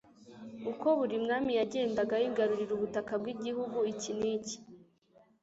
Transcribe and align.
Uko 0.71 0.87
buri 0.99 1.15
mwami 1.23 1.51
yagendaga 1.59 2.15
yigarurira 2.23 2.71
ubutaka 2.77 3.11
bw'igihugu 3.21 3.77
iki 3.93 4.11
n'iki 4.19 4.57